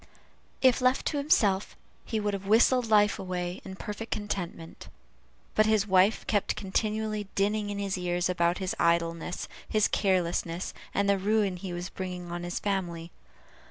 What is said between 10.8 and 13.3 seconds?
and the ruin he was bringing on his family.